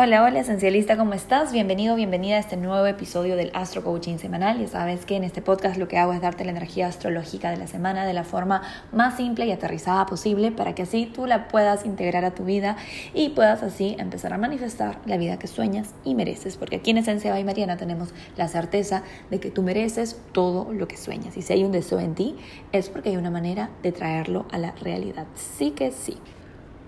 [0.00, 1.52] Hola, hola esencialista, ¿cómo estás?
[1.52, 4.60] Bienvenido, bienvenida a este nuevo episodio del Astro Coaching Semanal.
[4.60, 7.56] Ya sabes que en este podcast lo que hago es darte la energía astrológica de
[7.56, 11.48] la semana de la forma más simple y aterrizada posible para que así tú la
[11.48, 12.76] puedas integrar a tu vida
[13.12, 16.56] y puedas así empezar a manifestar la vida que sueñas y mereces.
[16.56, 19.02] Porque aquí en Esencia y Mariana tenemos la certeza
[19.32, 21.36] de que tú mereces todo lo que sueñas.
[21.36, 22.36] Y si hay un deseo en ti,
[22.70, 25.26] es porque hay una manera de traerlo a la realidad.
[25.34, 26.18] Sí que sí.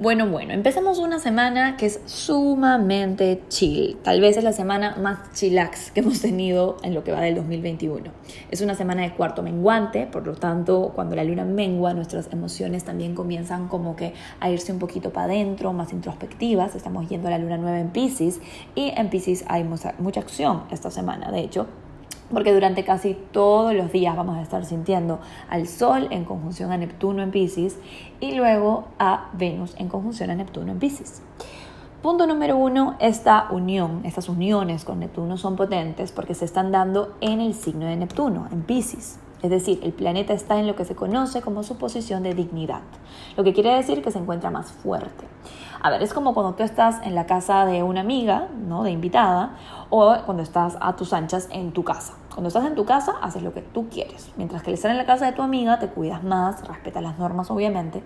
[0.01, 3.99] Bueno, bueno, empezamos una semana que es sumamente chill.
[4.03, 7.35] Tal vez es la semana más chillax que hemos tenido en lo que va del
[7.35, 8.11] 2021.
[8.51, 12.83] Es una semana de cuarto menguante, por lo tanto, cuando la luna mengua, nuestras emociones
[12.83, 16.75] también comienzan como que a irse un poquito para adentro, más introspectivas.
[16.75, 18.41] Estamos yendo a la luna nueva en Pisces
[18.75, 21.31] y en Pisces hay mucha, mucha acción esta semana.
[21.31, 21.67] De hecho,
[22.31, 26.77] porque durante casi todos los días vamos a estar sintiendo al Sol en conjunción a
[26.77, 27.79] Neptuno en Pisces
[28.21, 31.23] y luego a Venus en conjunción a Neptuno en Pisces.
[32.03, 37.15] Punto número uno, esta unión, estas uniones con Neptuno son potentes porque se están dando
[37.21, 39.19] en el signo de Neptuno, en Pisces.
[39.43, 42.83] Es decir, el planeta está en lo que se conoce como su posición de dignidad,
[43.37, 45.27] lo que quiere decir que se encuentra más fuerte.
[45.83, 48.83] A ver, es como cuando tú estás en la casa de una amiga, ¿no?
[48.83, 49.57] De invitada,
[49.89, 52.20] o cuando estás a tus anchas en tu casa.
[52.33, 54.31] Cuando estás en tu casa, haces lo que tú quieres.
[54.37, 57.19] Mientras que al estar en la casa de tu amiga, te cuidas más, respetas las
[57.19, 58.03] normas, obviamente,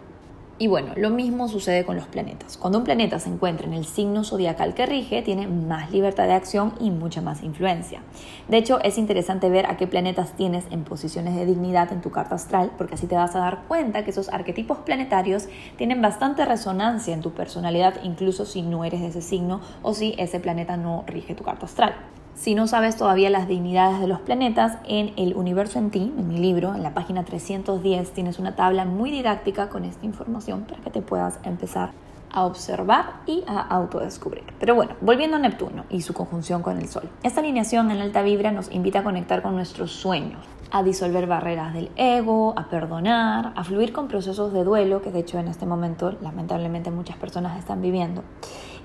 [0.56, 2.56] y bueno, lo mismo sucede con los planetas.
[2.56, 6.34] Cuando un planeta se encuentra en el signo zodiacal que rige, tiene más libertad de
[6.34, 8.02] acción y mucha más influencia.
[8.48, 12.12] De hecho, es interesante ver a qué planetas tienes en posiciones de dignidad en tu
[12.12, 16.44] carta astral, porque así te vas a dar cuenta que esos arquetipos planetarios tienen bastante
[16.44, 20.76] resonancia en tu personalidad, incluso si no eres de ese signo o si ese planeta
[20.76, 21.96] no rige tu carta astral.
[22.34, 26.26] Si no sabes todavía las dignidades de los planetas, en El Universo en ti, en
[26.26, 30.82] mi libro, en la página 310, tienes una tabla muy didáctica con esta información para
[30.82, 31.92] que te puedas empezar
[32.32, 34.42] a observar y a autodescubrir.
[34.58, 37.08] Pero bueno, volviendo a Neptuno y su conjunción con el Sol.
[37.22, 40.40] Esta alineación en alta vibra nos invita a conectar con nuestros sueños,
[40.72, 45.20] a disolver barreras del ego, a perdonar, a fluir con procesos de duelo que de
[45.20, 48.24] hecho en este momento lamentablemente muchas personas están viviendo.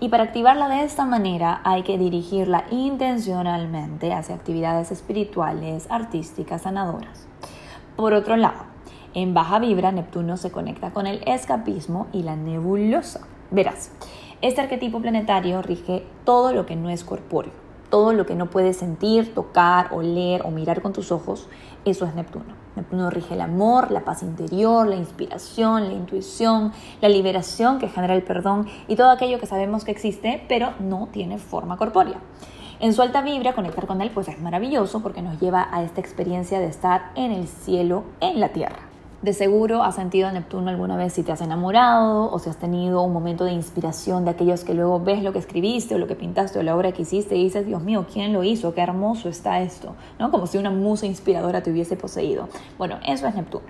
[0.01, 7.27] Y para activarla de esta manera hay que dirigirla intencionalmente hacia actividades espirituales, artísticas, sanadoras.
[7.97, 8.63] Por otro lado,
[9.13, 13.21] en baja vibra Neptuno se conecta con el escapismo y la nebulosa.
[13.51, 13.91] Verás,
[14.41, 18.77] este arquetipo planetario rige todo lo que no es corpóreo todo lo que no puedes
[18.77, 21.47] sentir, tocar, oler o mirar con tus ojos,
[21.85, 22.59] eso es Neptuno.
[22.75, 28.15] Neptuno rige el amor, la paz interior, la inspiración, la intuición, la liberación que genera
[28.15, 32.19] el perdón y todo aquello que sabemos que existe, pero no tiene forma corpórea.
[32.79, 35.99] En su alta vibra, conectar con él pues es maravilloso porque nos lleva a esta
[35.99, 38.88] experiencia de estar en el cielo, en la tierra.
[39.21, 42.55] De seguro has sentido a Neptuno alguna vez si te has enamorado o si has
[42.55, 46.07] tenido un momento de inspiración de aquellos que luego ves lo que escribiste o lo
[46.07, 48.73] que pintaste o la obra que hiciste y dices, Dios mío, ¿quién lo hizo?
[48.73, 50.31] Qué hermoso está esto, ¿no?
[50.31, 52.47] Como si una musa inspiradora te hubiese poseído.
[52.77, 53.65] Bueno, eso es Neptuno.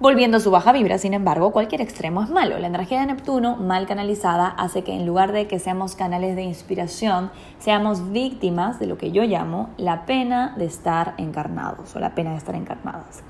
[0.00, 2.58] Volviendo a su baja vibra, sin embargo, cualquier extremo es malo.
[2.58, 6.42] La energía de Neptuno, mal canalizada, hace que en lugar de que seamos canales de
[6.42, 7.30] inspiración,
[7.60, 12.30] seamos víctimas de lo que yo llamo la pena de estar encarnados o la pena
[12.30, 13.22] de estar encarnadas.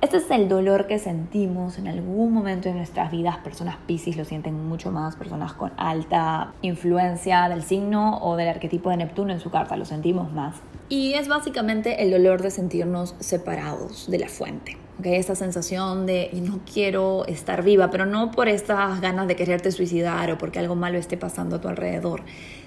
[0.00, 3.38] Este es el dolor que sentimos en algún momento de nuestras vidas.
[3.38, 8.90] Personas Pisces lo sienten mucho más, personas con alta influencia del signo o del arquetipo
[8.90, 10.54] de Neptuno en su carta lo sentimos más.
[10.88, 14.76] Y es básicamente el dolor de sentirnos separados de la fuente.
[14.98, 15.16] ¿Okay?
[15.16, 20.30] Esta sensación de no quiero estar viva, pero no por estas ganas de quererte suicidar
[20.30, 22.22] o porque algo malo esté pasando a tu alrededor,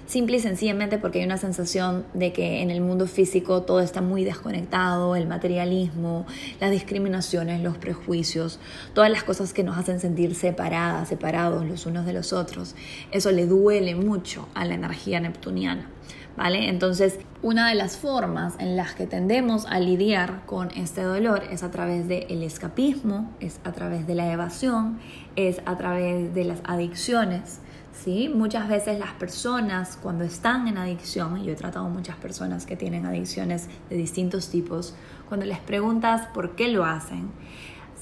[0.06, 4.00] simple y sencillamente porque hay una sensación de que en el mundo físico todo está
[4.00, 6.26] muy desconectado, el materialismo,
[6.60, 8.58] las discriminaciones, los prejuicios,
[8.94, 12.74] todas las cosas que nos hacen sentir separadas, separados los unos de los otros.
[13.10, 15.88] Eso le duele mucho a la energía neptuniana.
[16.36, 16.68] ¿Vale?
[16.68, 21.62] Entonces, una de las formas en las que tendemos a lidiar con este dolor es
[21.62, 24.98] a través del escapismo, es a través de la evasión,
[25.36, 27.60] es a través de las adicciones,
[27.92, 28.30] ¿sí?
[28.34, 33.04] Muchas veces las personas cuando están en adicción, yo he tratado muchas personas que tienen
[33.04, 34.94] adicciones de distintos tipos,
[35.28, 37.30] cuando les preguntas por qué lo hacen,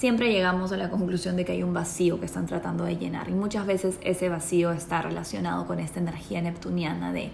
[0.01, 3.29] siempre llegamos a la conclusión de que hay un vacío que están tratando de llenar
[3.29, 7.31] y muchas veces ese vacío está relacionado con esta energía neptuniana de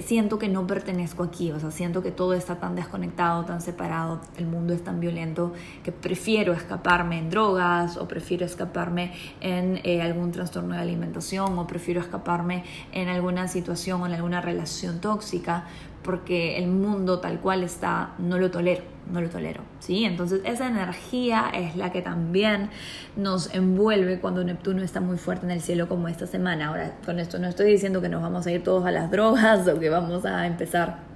[0.00, 4.20] siento que no pertenezco aquí, o sea, siento que todo está tan desconectado, tan separado,
[4.36, 5.52] el mundo es tan violento
[5.84, 11.66] que prefiero escaparme en drogas o prefiero escaparme en eh, algún trastorno de alimentación o
[11.66, 15.64] prefiero escaparme en alguna situación o en alguna relación tóxica
[16.02, 18.82] porque el mundo tal cual está no lo tolero,
[19.12, 20.04] no lo tolero, ¿sí?
[20.04, 22.70] Entonces esa energía es la que también
[23.16, 26.68] nos envuelve cuando Neptuno está muy fuerte en el cielo como esta semana.
[26.68, 29.68] Ahora, con esto no estoy diciendo que nos vamos a ir todos a las drogas
[29.74, 31.09] o que vamos a empezar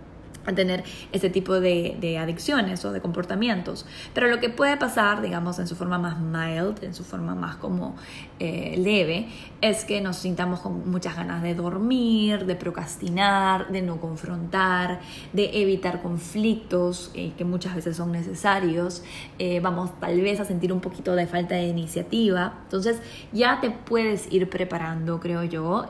[0.46, 3.86] a tener ese tipo de, adicciones o de comportamientos.
[4.12, 7.56] Pero lo que puede pasar, digamos, en su forma más mild, en su forma más
[7.56, 7.96] como
[8.38, 9.28] eh, leve,
[9.60, 15.00] es que nos sintamos con muchas ganas de dormir, de procrastinar, de no confrontar,
[15.32, 19.02] de evitar conflictos eh, que muchas veces son necesarios.
[19.38, 22.60] Eh, vamos tal vez a sentir un poquito de falta de iniciativa.
[22.64, 23.00] Entonces
[23.32, 25.86] ya te puedes ir preparando, creo yo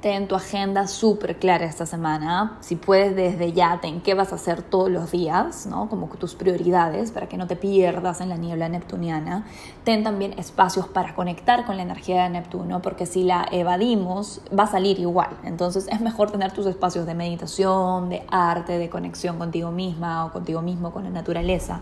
[0.00, 2.56] Ten tu agenda súper clara esta semana.
[2.60, 5.88] Si puedes desde ya, ten qué vas a hacer todos los días, ¿no?
[5.88, 9.44] Como tus prioridades para que no te pierdas en la niebla neptuniana.
[9.82, 14.64] Ten también espacios para conectar con la energía de Neptuno, porque si la evadimos, va
[14.64, 15.30] a salir igual.
[15.42, 20.32] Entonces es mejor tener tus espacios de meditación, de arte, de conexión contigo misma o
[20.32, 21.80] contigo mismo, con la naturaleza,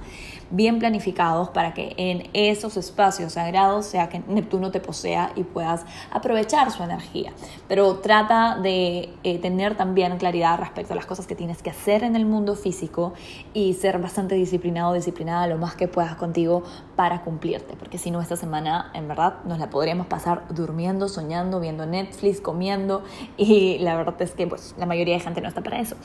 [0.50, 5.84] bien planificados para que en esos espacios sagrados sea que Neptuno te posea y puedas
[6.10, 7.32] aprovechar su energía.
[7.68, 12.04] Pero trata de eh, tener también claridad respecto a las cosas que tienes que hacer
[12.04, 13.14] en el mundo físico
[13.54, 16.62] y ser bastante disciplinado, disciplinada lo más que puedas contigo
[16.94, 21.60] para cumplirte, porque si no esta semana en verdad nos la podríamos pasar durmiendo, soñando,
[21.60, 23.02] viendo Netflix, comiendo
[23.36, 25.96] y la verdad es que pues la mayoría de gente no está para eso.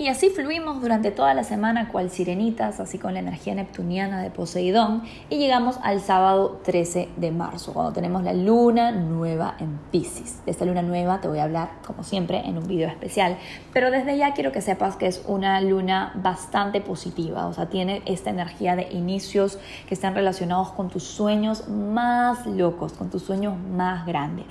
[0.00, 4.30] Y así fluimos durante toda la semana cual sirenitas, así con la energía neptuniana de
[4.30, 10.42] Poseidón, y llegamos al sábado 13 de marzo, cuando tenemos la luna nueva en Pisces.
[10.46, 13.36] De esta luna nueva te voy a hablar, como siempre, en un video especial,
[13.74, 18.00] pero desde ya quiero que sepas que es una luna bastante positiva, o sea, tiene
[18.06, 23.54] esta energía de inicios que están relacionados con tus sueños más locos, con tus sueños
[23.58, 24.46] más grandes.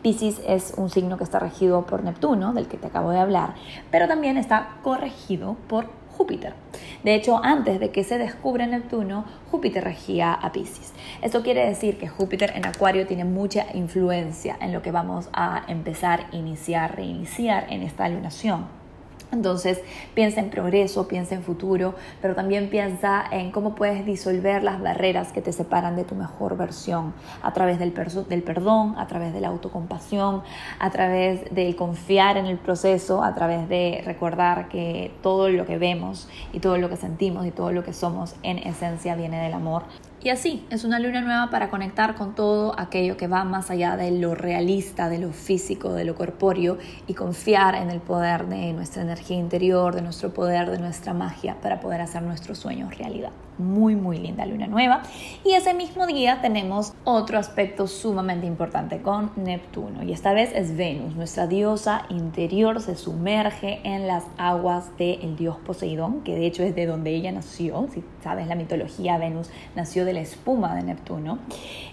[0.00, 3.56] Pisces es un signo que está regido por Neptuno, del que te acabo de hablar,
[3.90, 6.54] pero también está corregido por Júpiter.
[7.02, 10.92] De hecho, antes de que se descubra Neptuno, Júpiter regía a Pisces.
[11.22, 15.64] Esto quiere decir que Júpiter en Acuario tiene mucha influencia en lo que vamos a
[15.66, 18.85] empezar, iniciar, reiniciar en esta lunación.
[19.32, 19.80] Entonces
[20.14, 25.32] piensa en progreso, piensa en futuro, pero también piensa en cómo puedes disolver las barreras
[25.32, 27.12] que te separan de tu mejor versión
[27.42, 27.92] a través del,
[28.28, 30.42] del perdón, a través de la autocompasión,
[30.78, 35.76] a través del confiar en el proceso, a través de recordar que todo lo que
[35.76, 39.54] vemos y todo lo que sentimos y todo lo que somos en esencia viene del
[39.54, 39.82] amor.
[40.22, 43.96] Y así, es una luna nueva para conectar con todo aquello que va más allá
[43.96, 48.72] de lo realista, de lo físico, de lo corpóreo y confiar en el poder de
[48.72, 53.30] nuestra energía interior, de nuestro poder, de nuestra magia para poder hacer nuestros sueños realidad.
[53.58, 55.02] Muy muy linda luna nueva.
[55.44, 60.02] Y ese mismo día tenemos otro aspecto sumamente importante con Neptuno.
[60.02, 65.56] Y esta vez es Venus, nuestra diosa interior se sumerge en las aguas del dios
[65.64, 70.04] Poseidón, que de hecho es de donde ella nació, si sabes la mitología Venus nació
[70.06, 71.40] de la espuma de Neptuno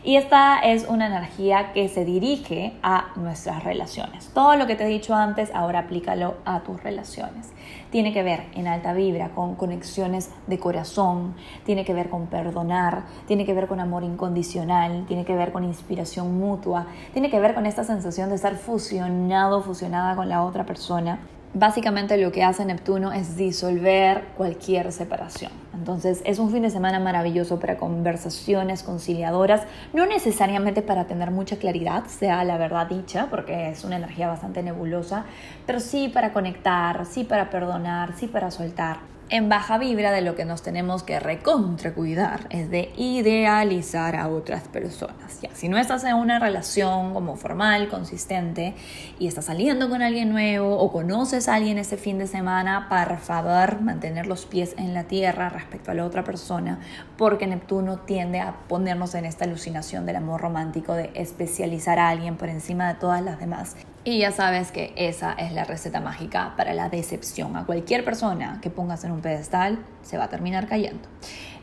[0.04, 4.30] y esta es una energía que se dirige a nuestras relaciones.
[4.34, 7.52] Todo lo que te he dicho antes ahora aplícalo a tus relaciones.
[7.90, 13.04] Tiene que ver en alta vibra con conexiones de corazón, tiene que ver con perdonar,
[13.28, 17.54] tiene que ver con amor incondicional, tiene que ver con inspiración mutua, tiene que ver
[17.54, 21.20] con esta sensación de estar fusionado, fusionada con la otra persona.
[21.56, 25.52] Básicamente lo que hace Neptuno es disolver cualquier separación.
[25.76, 29.62] Entonces es un fin de semana maravilloso para conversaciones conciliadoras,
[29.94, 34.64] no necesariamente para tener mucha claridad, sea la verdad dicha, porque es una energía bastante
[34.64, 35.26] nebulosa,
[35.68, 38.98] pero sí para conectar, sí para perdonar, sí para soltar
[39.30, 44.68] en baja vibra de lo que nos tenemos que recontracuidar es de idealizar a otras
[44.68, 45.42] personas.
[45.42, 48.76] Ya, si no estás en una relación como formal, consistente
[49.20, 53.18] y estás saliendo con alguien nuevo o conoces a alguien ese fin de semana, por
[53.18, 56.80] favor, mantener los pies en la tierra respecto a la otra persona,
[57.18, 62.38] porque Neptuno tiende a ponernos en esta alucinación del amor romántico de especializar a alguien
[62.38, 66.54] por encima de todas las demás y ya sabes que esa es la receta mágica
[66.58, 67.56] para la decepción.
[67.56, 71.08] A cualquier persona que pongas en un pedestal se va a terminar cayendo.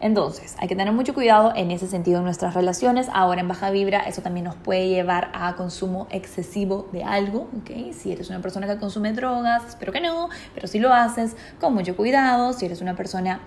[0.00, 3.08] Entonces, hay que tener mucho cuidado en ese sentido en nuestras relaciones.
[3.12, 7.48] Ahora en baja vibra, eso también nos puede llevar a consumo excesivo de algo.
[7.60, 7.92] ¿okay?
[7.92, 11.74] Si eres una persona que consume drogas, espero que no, pero si lo haces, con
[11.74, 12.54] mucho cuidado.
[12.54, 13.40] Si eres una persona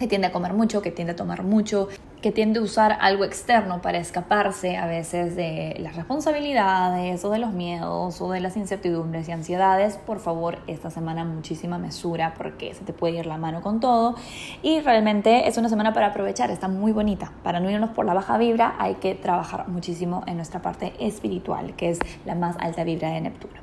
[0.00, 1.88] que tiende a comer mucho, que tiende a tomar mucho,
[2.22, 7.38] que tiende a usar algo externo para escaparse a veces de las responsabilidades o de
[7.38, 12.72] los miedos o de las incertidumbres y ansiedades, por favor, esta semana muchísima mesura porque
[12.74, 14.16] se te puede ir la mano con todo
[14.62, 17.32] y realmente es una semana para aprovechar, está muy bonita.
[17.42, 21.76] Para no irnos por la baja vibra hay que trabajar muchísimo en nuestra parte espiritual,
[21.76, 23.60] que es la más alta vibra de Neptuno.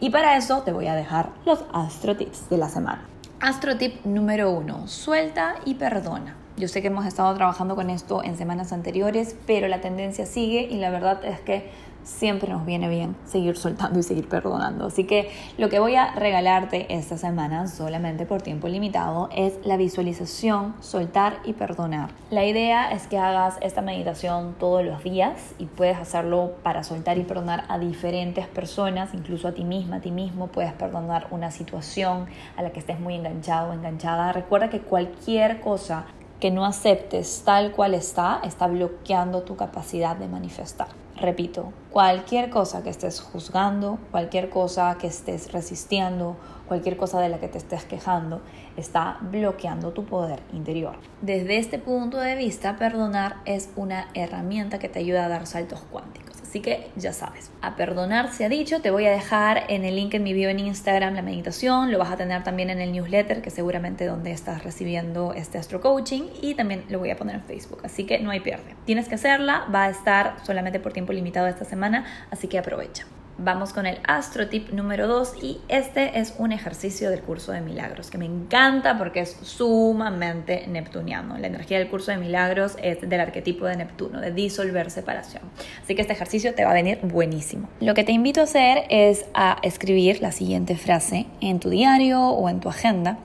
[0.00, 3.13] Y para eso te voy a dejar los astro tips de la semana.
[3.44, 6.43] Astro tip número uno, suelta y perdona.
[6.56, 10.62] Yo sé que hemos estado trabajando con esto en semanas anteriores, pero la tendencia sigue
[10.70, 11.68] y la verdad es que
[12.04, 14.86] siempre nos viene bien seguir soltando y seguir perdonando.
[14.86, 19.76] Así que lo que voy a regalarte esta semana, solamente por tiempo limitado, es la
[19.76, 22.10] visualización, soltar y perdonar.
[22.30, 27.18] La idea es que hagas esta meditación todos los días y puedes hacerlo para soltar
[27.18, 30.46] y perdonar a diferentes personas, incluso a ti misma, a ti mismo.
[30.46, 34.32] Puedes perdonar una situación a la que estés muy enganchado o enganchada.
[34.32, 36.04] Recuerda que cualquier cosa
[36.44, 40.88] que no aceptes tal cual está, está bloqueando tu capacidad de manifestar.
[41.16, 46.36] Repito, cualquier cosa que estés juzgando, cualquier cosa que estés resistiendo,
[46.68, 48.42] cualquier cosa de la que te estés quejando,
[48.76, 50.96] está bloqueando tu poder interior.
[51.22, 55.80] Desde este punto de vista, perdonar es una herramienta que te ayuda a dar saltos
[55.90, 56.23] cuánticos.
[56.54, 59.96] Así que ya sabes, a perdonar se ha dicho, te voy a dejar en el
[59.96, 62.92] link en mi bio en Instagram la meditación, lo vas a tener también en el
[62.92, 67.34] newsletter, que seguramente donde estás recibiendo este astro coaching, y también lo voy a poner
[67.34, 68.76] en Facebook, así que no hay pierde.
[68.84, 73.04] Tienes que hacerla, va a estar solamente por tiempo limitado esta semana, así que aprovecha.
[73.36, 77.60] Vamos con el astro tip número 2 y este es un ejercicio del curso de
[77.60, 81.36] milagros que me encanta porque es sumamente neptuniano.
[81.38, 85.42] La energía del curso de milagros es del arquetipo de Neptuno, de disolver separación.
[85.82, 87.68] Así que este ejercicio te va a venir buenísimo.
[87.80, 92.20] Lo que te invito a hacer es a escribir la siguiente frase en tu diario
[92.20, 93.18] o en tu agenda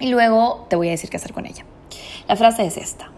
[0.00, 1.64] y luego te voy a decir qué hacer con ella.
[2.26, 3.12] La frase es esta.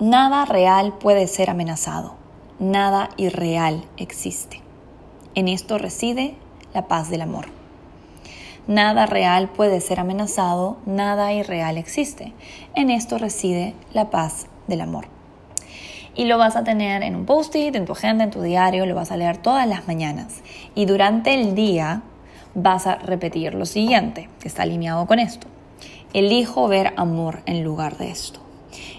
[0.00, 2.16] Nada real puede ser amenazado.
[2.58, 4.63] Nada irreal existe.
[5.34, 6.36] En esto reside
[6.74, 7.46] la paz del amor.
[8.68, 12.32] Nada real puede ser amenazado, nada irreal existe.
[12.76, 15.06] En esto reside la paz del amor.
[16.14, 18.94] Y lo vas a tener en un post-it, en tu agenda, en tu diario, lo
[18.94, 20.42] vas a leer todas las mañanas.
[20.76, 22.02] Y durante el día
[22.54, 25.48] vas a repetir lo siguiente, que está alineado con esto.
[26.12, 28.43] Elijo ver amor en lugar de esto.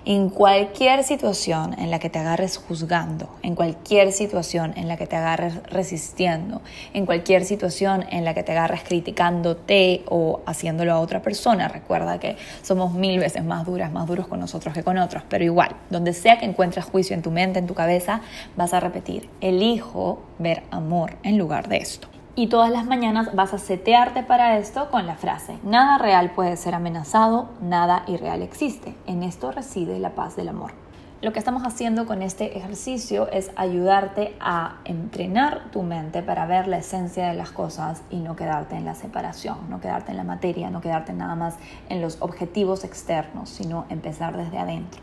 [0.08, 5.08] En cualquier situación en la que te agarres juzgando, en cualquier situación en la que
[5.08, 6.62] te agarres resistiendo,
[6.94, 12.20] en cualquier situación en la que te agarres criticándote o haciéndolo a otra persona, recuerda
[12.20, 15.76] que somos mil veces más duras, más duros con nosotros que con otros, pero igual,
[15.90, 18.22] donde sea que encuentres juicio en tu mente, en tu cabeza,
[18.56, 23.54] vas a repetir, elijo ver amor en lugar de esto y todas las mañanas vas
[23.54, 28.96] a setearte para esto con la frase, nada real puede ser amenazado, nada irreal existe.
[29.08, 30.74] En esto reside la paz del amor.
[31.22, 36.68] Lo que estamos haciendo con este ejercicio es ayudarte a entrenar tu mente para ver
[36.68, 40.24] la esencia de las cosas y no quedarte en la separación, no quedarte en la
[40.26, 41.56] materia, no quedarte nada más
[41.90, 45.02] en los objetivos externos, sino empezar desde adentro.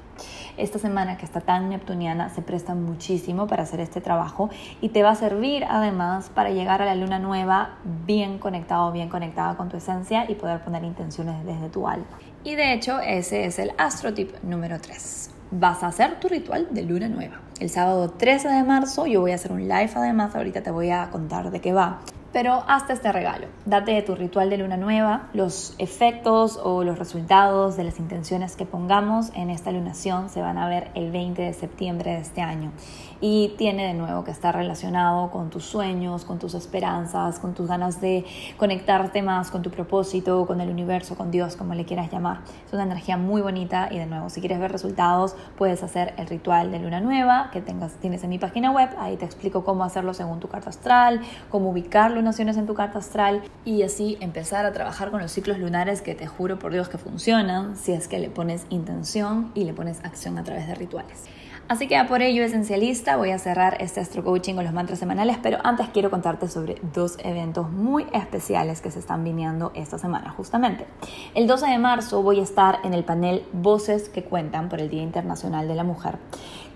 [0.56, 4.50] Esta semana que está tan neptuniana se presta muchísimo para hacer este trabajo
[4.80, 7.76] y te va a servir además para llegar a la luna nueva
[8.06, 12.18] bien conectado, bien conectada con tu esencia y poder poner intenciones desde tu alma.
[12.44, 16.68] Y de hecho ese es el astro tip número 3 vas a hacer tu ritual
[16.70, 17.40] de luna nueva.
[17.60, 20.90] El sábado 13 de marzo yo voy a hacer un live además, ahorita te voy
[20.90, 22.00] a contar de qué va.
[22.32, 27.76] Pero hazte este regalo, date tu ritual de luna nueva, los efectos o los resultados
[27.76, 31.52] de las intenciones que pongamos en esta lunación se van a ver el 20 de
[31.52, 32.72] septiembre de este año.
[33.20, 37.68] Y tiene de nuevo que estar relacionado con tus sueños, con tus esperanzas, con tus
[37.68, 38.24] ganas de
[38.56, 42.40] conectarte más con tu propósito, con el universo, con Dios, como le quieras llamar.
[42.66, 46.26] Es una energía muy bonita y de nuevo, si quieres ver resultados, puedes hacer el
[46.26, 50.14] ritual de luna nueva que tienes en mi página web, ahí te explico cómo hacerlo
[50.14, 51.20] según tu carta astral,
[51.50, 55.58] cómo ubicarlo naciones en tu carta astral y así empezar a trabajar con los ciclos
[55.58, 59.64] lunares que te juro por Dios que funcionan si es que le pones intención y
[59.64, 61.24] le pones acción a través de rituales.
[61.68, 65.38] Así que por ello, esencialista, voy a cerrar este astro coaching con los mantras semanales,
[65.42, 70.30] pero antes quiero contarte sobre dos eventos muy especiales que se están viniendo esta semana,
[70.30, 70.86] justamente.
[71.34, 74.90] El 12 de marzo voy a estar en el panel Voces que Cuentan por el
[74.90, 76.18] Día Internacional de la Mujer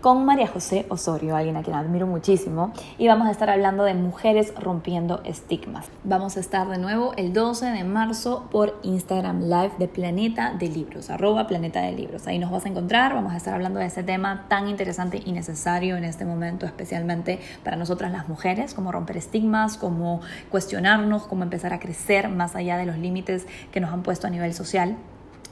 [0.00, 3.94] con María José Osorio, alguien a quien admiro muchísimo, y vamos a estar hablando de
[3.94, 5.86] mujeres rompiendo estigmas.
[6.04, 10.68] Vamos a estar de nuevo el 12 de marzo por Instagram Live de Planeta de
[10.68, 12.26] Libros, arroba Planeta de Libros.
[12.26, 15.32] Ahí nos vas a encontrar, vamos a estar hablando de ese tema tan interesante y
[15.32, 21.42] necesario en este momento, especialmente para nosotras las mujeres, como romper estigmas, cómo cuestionarnos, cómo
[21.42, 24.96] empezar a crecer más allá de los límites que nos han puesto a nivel social.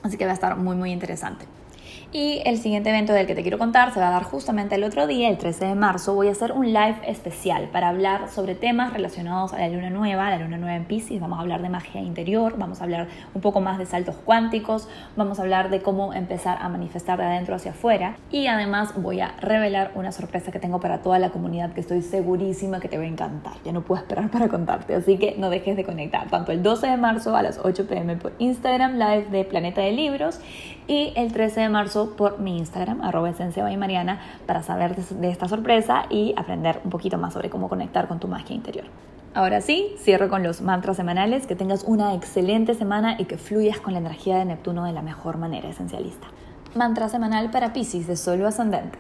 [0.03, 1.47] Así que va a estar muy, muy interesante.
[2.17, 4.85] Y el siguiente evento del que te quiero contar se va a dar justamente el
[4.85, 6.15] otro día, el 13 de marzo.
[6.15, 10.31] Voy a hacer un live especial para hablar sobre temas relacionados a la luna nueva,
[10.31, 11.21] la luna nueva en Pisces.
[11.21, 14.89] Vamos a hablar de magia interior, vamos a hablar un poco más de saltos cuánticos,
[15.17, 18.17] vamos a hablar de cómo empezar a manifestar de adentro hacia afuera.
[18.31, 22.01] Y además voy a revelar una sorpresa que tengo para toda la comunidad que estoy
[22.03, 23.55] segurísima que te va a encantar.
[23.65, 26.31] Ya no puedo esperar para contarte, así que no dejes de conectar.
[26.31, 29.91] Tanto el 12 de marzo a las 8 pm por Instagram Live de Planeta de
[29.91, 30.39] Libros
[30.87, 35.31] y el 13 de marzo por mi Instagram, arroba esencia y Mariana, para saber de
[35.31, 38.85] esta sorpresa y aprender un poquito más sobre cómo conectar con tu magia interior.
[39.35, 43.81] Ahora sí, cierro con los mantras semanales, que tengas una excelente semana y que fluyas
[43.81, 46.29] con la energía de Neptuno de la mejor manera esencialista.
[46.77, 48.97] Mantra semanal para Pisces de Solo Ascendente.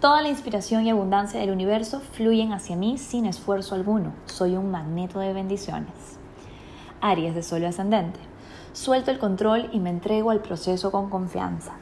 [0.00, 4.12] Toda la inspiración y abundancia del universo fluyen hacia mí sin esfuerzo alguno.
[4.24, 6.18] Soy un magneto de bendiciones.
[7.02, 8.20] Aries de Solo Ascendente.
[8.72, 11.72] Suelto el control y me entrego al proceso con confianza.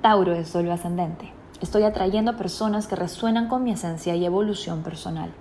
[0.00, 1.32] Tauro de Sol ascendente.
[1.60, 5.32] Estoy atrayendo personas que resuenan con mi esencia y evolución personal.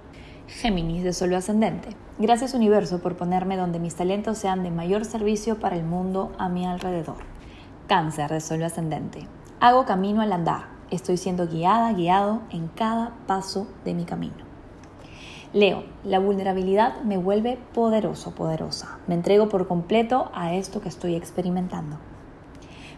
[0.48, 1.90] Géminis de Sol ascendente.
[2.18, 6.50] Gracias universo por ponerme donde mis talentos sean de mayor servicio para el mundo a
[6.50, 7.18] mi alrededor.
[7.86, 9.28] Cáncer de Sol ascendente.
[9.60, 10.64] Hago camino al andar.
[10.90, 14.44] Estoy siendo guiada, guiado en cada paso de mi camino.
[15.54, 18.98] Leo, la vulnerabilidad me vuelve poderoso, poderosa.
[19.06, 21.98] Me entrego por completo a esto que estoy experimentando.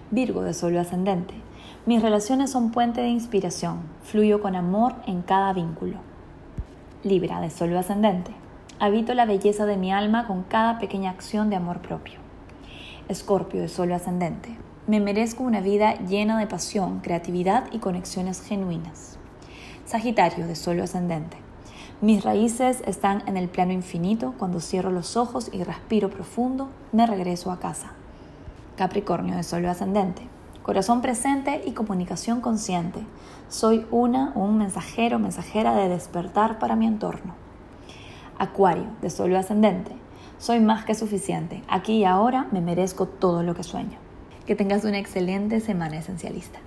[0.10, 1.49] Virgo de Sol ascendente.
[1.90, 3.80] Mis relaciones son puente de inspiración.
[4.04, 5.98] Fluyo con amor en cada vínculo.
[7.02, 8.30] Libra de Sol ascendente.
[8.80, 12.20] Habito la belleza de mi alma con cada pequeña acción de amor propio.
[13.08, 14.56] Escorpio de Sol ascendente.
[14.86, 19.18] Me merezco una vida llena de pasión, creatividad y conexiones genuinas.
[19.86, 21.38] Sagitario de Sol ascendente.
[22.02, 24.36] Mis raíces están en el plano infinito.
[24.38, 27.94] Cuando cierro los ojos y respiro profundo, me regreso a casa.
[28.78, 30.30] Capricornio de Sol ascendente.
[30.70, 33.00] Corazón presente y comunicación consciente.
[33.48, 37.34] Soy una un mensajero, mensajera de despertar para mi entorno.
[38.38, 39.94] Acuario de Sol ascendente.
[40.38, 41.64] Soy más que suficiente.
[41.68, 43.98] Aquí y ahora me merezco todo lo que sueño.
[44.46, 46.60] Que tengas una excelente semana esencialista.